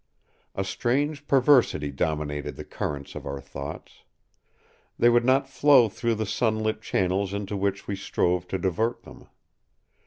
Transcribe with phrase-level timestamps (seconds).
[0.55, 4.01] A strange perversity dominated the currents of our thoughts.
[4.97, 9.03] They would not flow through the sun lit channels into which we strove to divert
[9.03, 9.27] them.